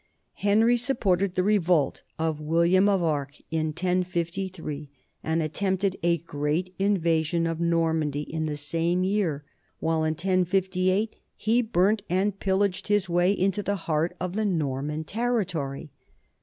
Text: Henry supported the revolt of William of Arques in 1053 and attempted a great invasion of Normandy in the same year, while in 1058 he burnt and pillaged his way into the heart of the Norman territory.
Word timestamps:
Henry 0.37 0.77
supported 0.77 1.35
the 1.35 1.43
revolt 1.43 2.01
of 2.17 2.39
William 2.41 2.89
of 2.89 3.03
Arques 3.03 3.43
in 3.51 3.67
1053 3.67 4.89
and 5.23 5.43
attempted 5.43 5.95
a 6.01 6.17
great 6.17 6.73
invasion 6.79 7.45
of 7.45 7.59
Normandy 7.59 8.21
in 8.23 8.47
the 8.47 8.57
same 8.57 9.03
year, 9.03 9.45
while 9.79 10.03
in 10.03 10.13
1058 10.13 11.17
he 11.35 11.61
burnt 11.61 12.01
and 12.09 12.39
pillaged 12.39 12.87
his 12.87 13.07
way 13.09 13.31
into 13.31 13.61
the 13.61 13.75
heart 13.85 14.17
of 14.19 14.33
the 14.33 14.43
Norman 14.43 15.03
territory. 15.03 15.91